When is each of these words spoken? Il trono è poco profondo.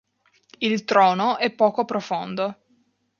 Il 0.57 0.83
trono 0.83 1.37
è 1.37 1.51
poco 1.51 1.85
profondo. 1.85 2.57